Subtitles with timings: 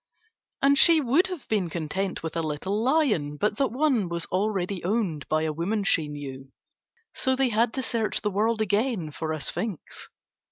[0.63, 4.83] And she would have been content with a little lion but that one was already
[4.83, 6.51] owned by a woman she knew;
[7.13, 10.09] so they had to search the world again for a sphinx.